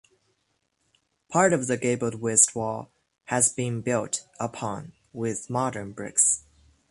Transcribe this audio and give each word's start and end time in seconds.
Part 1.29 1.53
of 1.53 1.67
the 1.67 1.77
gabled 1.77 2.15
west 2.15 2.55
wall 2.55 2.89
has 3.25 3.53
been 3.53 3.81
built 3.81 4.27
upon 4.39 4.93
with 5.13 5.47
modern 5.47 5.91
bricks. 5.91 6.43